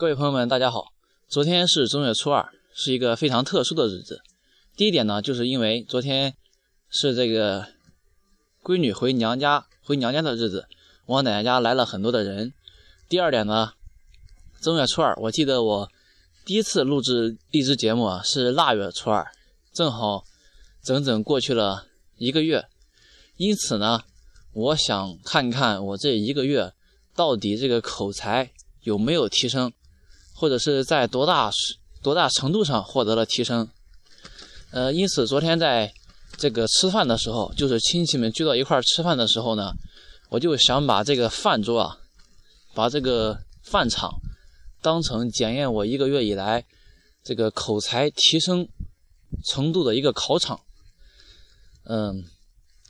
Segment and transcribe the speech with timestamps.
[0.00, 0.94] 各位朋友们，大家好。
[1.28, 4.22] 昨天是正月初二，是一个非常特殊的日子。
[4.74, 6.34] 第一点呢，就是因为昨天
[6.88, 7.66] 是这个
[8.62, 10.66] 闺女回娘家回娘家的日子，
[11.04, 12.54] 我奶奶家来了很多的人。
[13.10, 13.74] 第二点呢，
[14.62, 15.90] 正月初二，我记得我
[16.46, 19.30] 第一次录制荔枝节目啊，是腊月初二，
[19.74, 20.24] 正好
[20.82, 22.64] 整整过去了一个月。
[23.36, 24.04] 因此呢，
[24.54, 26.72] 我想看看我这一个月
[27.14, 28.50] 到底这个口才
[28.84, 29.70] 有没有提升。
[30.40, 31.50] 或者是在多大
[32.02, 33.68] 多大程度上获得了提升，
[34.70, 35.92] 呃，因此昨天在
[36.38, 39.74] 这个吃饭的时候，就是亲戚们聚到一块儿吃饭的时候呢，
[40.30, 41.98] 我就想把这个饭桌啊，
[42.72, 44.10] 把这个饭场
[44.80, 46.64] 当成检验我一个月以来
[47.22, 48.66] 这个口才提升
[49.44, 50.58] 程度的一个考场。
[51.84, 52.24] 嗯，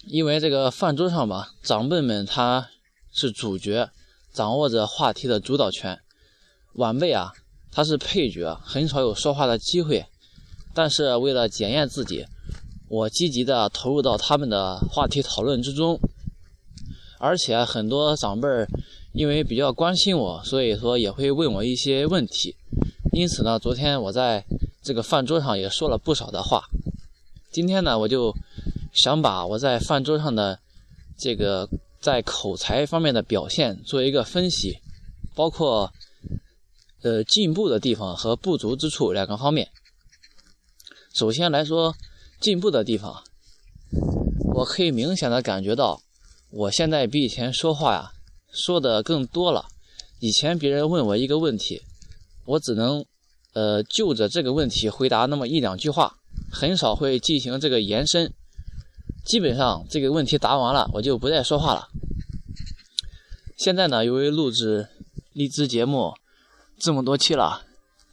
[0.07, 2.71] 因为这个饭桌上吧，长辈们他
[3.13, 3.91] 是主角，
[4.33, 5.99] 掌握着话题的主导权，
[6.75, 7.33] 晚辈啊。
[7.73, 10.05] 他是配角，很少有说话的机会。
[10.75, 12.27] 但是为了检验自己，
[12.89, 15.99] 我积极的投入到他们的话题讨论之中。
[17.19, 18.67] 而且很多长辈儿
[19.13, 22.57] 因为比较关心我，所以说也会问我一些问题。
[23.13, 24.45] 因此呢，昨天我在
[24.83, 26.65] 这个饭桌上也说了不少的话。
[27.53, 28.35] 今天呢，我就
[28.93, 30.59] 想把我在饭桌上的
[31.17, 31.69] 这个
[32.01, 34.79] 在口才方面的表现做一个分析，
[35.35, 35.93] 包括。
[37.03, 39.71] 呃，进步的地方和不足之处两个方面。
[41.15, 41.95] 首先来说，
[42.41, 43.25] 进步的地方，
[44.55, 46.03] 我可以明显的感觉到，
[46.51, 48.13] 我现在比以前说话呀，
[48.53, 49.65] 说的更多了。
[50.19, 51.81] 以前别人问我一个问题，
[52.45, 53.03] 我只能
[53.55, 56.19] 呃就着这个问题回答那么一两句话，
[56.53, 58.31] 很少会进行这个延伸。
[59.25, 61.89] 基本上这个问题答完了，我就不再说话了。
[63.57, 64.89] 现在呢，由于录制
[65.33, 66.15] 荔枝节目。
[66.81, 67.67] 这么多期了，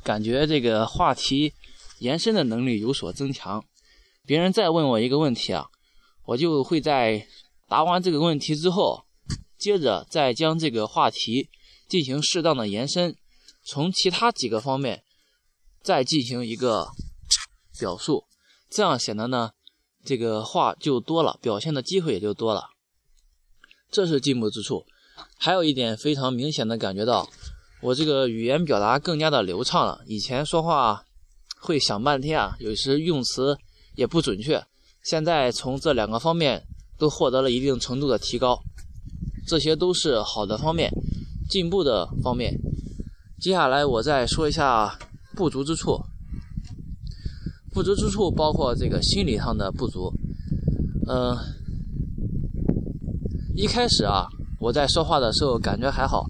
[0.03, 1.53] 感觉这个话题
[1.99, 3.63] 延伸的能力有所增强。
[4.25, 5.67] 别人再问我一个问题啊，
[6.25, 7.25] 我就会在
[7.69, 9.05] 答完这个问题之后，
[9.57, 11.49] 接着再将这个话题
[11.87, 13.15] 进行适当的延伸，
[13.63, 15.05] 从其他几个方面
[15.81, 16.89] 再进行一个
[17.79, 18.25] 表述，
[18.69, 19.51] 这样显得呢，
[20.03, 22.71] 这个话就多了，表现的机会也就多了。
[23.89, 24.85] 这是进步之处。
[25.37, 27.29] 还有一点非常明显的感觉到。
[27.81, 30.01] 我这个语言表达更加的流畅了。
[30.07, 31.03] 以前说话
[31.59, 33.57] 会想半天啊，有时用词
[33.95, 34.63] 也不准确。
[35.03, 36.63] 现在从这两个方面
[36.97, 38.59] 都获得了一定程度的提高，
[39.47, 40.91] 这些都是好的方面，
[41.49, 42.59] 进步的方面。
[43.39, 44.97] 接下来我再说一下
[45.35, 46.01] 不足之处。
[47.71, 50.11] 不足之处包括这个心理上的不足。
[51.07, 51.37] 嗯，
[53.55, 54.27] 一开始啊，
[54.59, 56.25] 我在说话的时候感觉还好。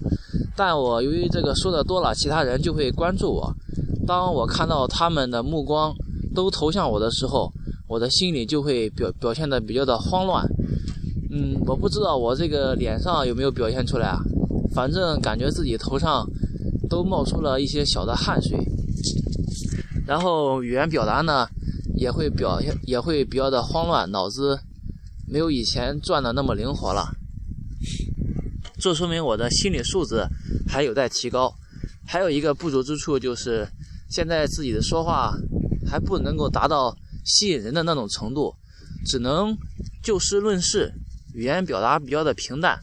[0.57, 3.53] 但我由于这个说的多了，其他人就会关注我。
[4.07, 5.95] 当我看到他们的目光
[6.33, 7.53] 都投向我的时候，
[7.87, 10.43] 我的心里就会表表现的比较的慌乱。
[11.29, 14.19] 嗯，我不知道我这个脸上有没有表现出来啊？
[14.73, 16.27] 反正感觉自己头上
[16.89, 18.57] 都冒出了一些小的汗水。
[20.07, 21.47] 然后语言表达呢，
[21.95, 24.57] 也会表现也会比较的慌乱，脑子
[25.27, 27.05] 没有以前转的那么灵活了。
[28.79, 30.23] 这说明我的心理素质
[30.67, 31.53] 还有待提高，
[32.05, 33.67] 还有一个不足之处就是，
[34.09, 35.33] 现在自己的说话
[35.89, 36.95] 还不能够达到
[37.25, 38.55] 吸引人的那种程度，
[39.05, 39.57] 只能
[40.03, 40.93] 就事论事，
[41.33, 42.79] 语言表达比较的平淡，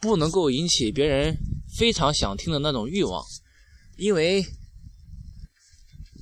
[0.00, 1.36] 不能够引起别人
[1.78, 3.22] 非常想听的那种欲望，
[3.96, 4.42] 因为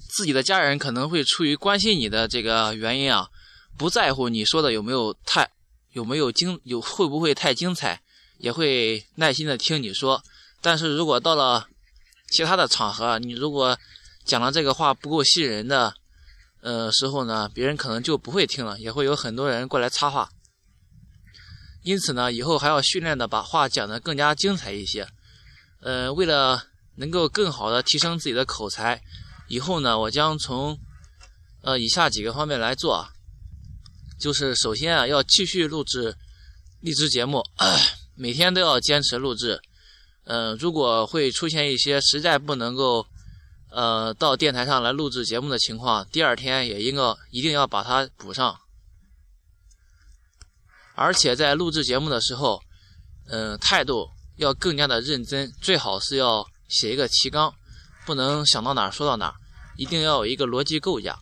[0.09, 3.29] 自己的家人可能会出于关心你的这个原因啊，
[3.79, 5.49] 不在乎你说的有没有太。
[5.97, 8.03] 有没有精有会不会太精彩，
[8.37, 10.23] 也会耐心的听你说。
[10.61, 11.67] 但是如果到了
[12.31, 13.79] 其他的场合，你如果
[14.23, 15.95] 讲了这个话不够吸引人的，
[16.61, 20.29] 呃时候呢，别人可能就不会听了，也会有很多人过来插话。
[21.83, 25.09] 因此呢，以后还要训练的把话讲得更加精彩一些。
[25.81, 26.63] 呃，为了
[26.97, 29.01] 能够更好的提升自己的口才，
[29.49, 30.79] 以后呢，我将从
[31.63, 33.09] 呃以下几个方面来做。
[34.19, 36.17] 就是首先啊，要继续录制
[36.81, 37.43] 荔枝节目，
[38.17, 39.61] 每天都要坚持录制。
[40.25, 43.07] 嗯，如果会出现一些实在不能够
[43.71, 48.59] 呃到电台上来录制节目的情况，第二天也应该一定要把它补上。
[50.95, 52.63] 而且在录制节目的时候，
[53.29, 57.55] 嗯，态度要更加的认真，最好是要写一个提纲，
[58.07, 59.35] 不能想到哪儿说到哪儿，
[59.77, 61.19] 一定要有一个逻辑构架。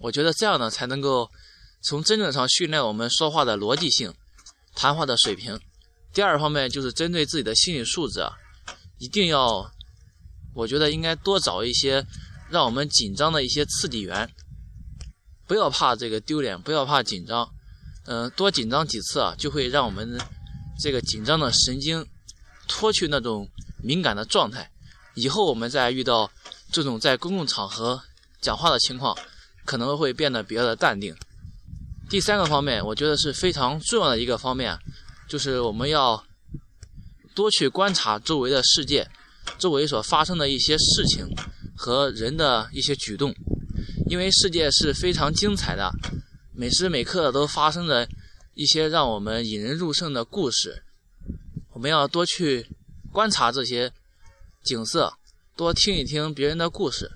[0.00, 1.30] 我觉得这样呢，才能够。
[1.84, 4.14] 从真正上训练我们说话的逻辑性、
[4.74, 5.60] 谈话的水平。
[6.14, 8.32] 第二方面就是针对自己的心理素质啊，
[8.96, 9.70] 一定要，
[10.54, 12.06] 我觉得应该多找一些
[12.48, 14.30] 让我们紧张的一些刺激源，
[15.46, 17.46] 不要怕这个丢脸，不要怕紧张，
[18.06, 20.18] 嗯，多紧张几次啊，就会让我们
[20.80, 22.06] 这个紧张的神经
[22.66, 23.46] 脱去那种
[23.82, 24.70] 敏感的状态，
[25.16, 26.30] 以后我们再遇到
[26.72, 28.00] 这种在公共场合
[28.40, 29.14] 讲话的情况，
[29.66, 31.14] 可能会变得比较的淡定。
[32.14, 34.78] 第三个方面，我觉得是非常重要的一个方面，
[35.28, 36.24] 就是我们要
[37.34, 39.10] 多去观察周围的世界，
[39.58, 41.26] 周围所发生的一些事情
[41.76, 43.34] 和人的一些举动，
[44.08, 45.90] 因为世界是非常精彩的，
[46.54, 48.08] 每时每刻都发生着
[48.54, 50.84] 一些让我们引人入胜的故事，
[51.72, 52.64] 我们要多去
[53.10, 53.90] 观察这些
[54.62, 55.12] 景色，
[55.56, 57.10] 多听一听别人的故事，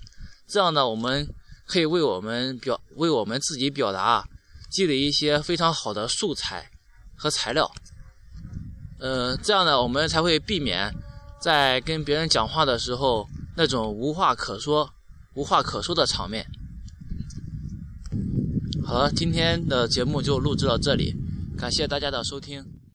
[0.49, 1.33] 这样呢，我们
[1.69, 4.29] 可以为我们表为我们自己表达。
[4.71, 6.71] 积累一些非常好的素材
[7.17, 7.71] 和材料，
[9.01, 10.95] 呃，这样呢，我们才会避免
[11.41, 14.91] 在跟别人讲话的时候那种无话可说、
[15.35, 16.47] 无话可说的场面。
[18.85, 21.15] 好了，今天的节目就录制到这里，
[21.57, 22.78] 感谢大家的收听。